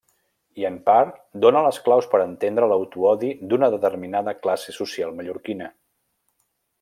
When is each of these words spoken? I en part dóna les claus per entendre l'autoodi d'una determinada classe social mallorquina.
I 0.59 0.63
en 0.69 0.77
part 0.85 1.19
dóna 1.43 1.61
les 1.67 1.77
claus 1.89 2.07
per 2.13 2.21
entendre 2.23 2.69
l'autoodi 2.71 3.31
d'una 3.51 3.71
determinada 3.77 4.37
classe 4.47 4.75
social 4.81 5.17
mallorquina. 5.21 5.69